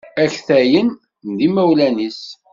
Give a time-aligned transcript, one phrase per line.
[0.23, 0.89] Aktayen
[1.31, 2.21] n yimawlan-is.